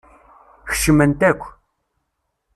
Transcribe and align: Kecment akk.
Kecment 0.71 1.21
akk. 1.29 1.41